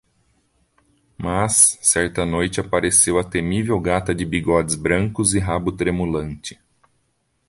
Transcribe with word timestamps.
Mas 1.15 1.77
certa 1.79 2.25
noite 2.25 2.59
apareceu 2.59 3.19
a 3.19 3.23
temível 3.23 3.79
gata 3.79 4.15
de 4.15 4.25
bigodes 4.25 4.73
brancos 4.73 5.35
e 5.35 5.39
rabo 5.39 5.71
tremulante 5.71 6.59